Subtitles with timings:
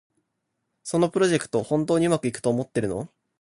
[0.83, 3.07] そのプロジェクト、本当にうまくいくと思ってるの？